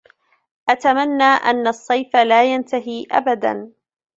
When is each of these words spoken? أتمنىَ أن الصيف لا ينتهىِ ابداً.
أتمنىَ 0.69 1.23
أن 1.23 1.67
الصيف 1.67 2.15
لا 2.15 2.43
ينتهىِ 2.43 3.05
ابداً. 3.11 3.71